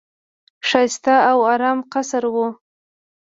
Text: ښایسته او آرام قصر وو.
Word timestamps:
ښایسته 0.67 1.15
او 1.31 1.37
آرام 1.53 1.79
قصر 1.91 2.23
وو. 2.33 2.47